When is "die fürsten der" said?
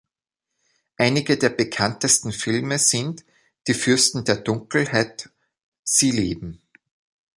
3.67-4.37